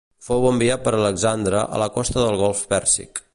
Fou 0.27 0.45
enviat 0.51 0.81
per 0.87 0.93
Alexandre 0.99 1.61
a 1.77 1.83
la 1.83 1.89
costa 1.99 2.25
del 2.25 2.39
Golf 2.41 2.65
Pèrsic. 2.73 3.23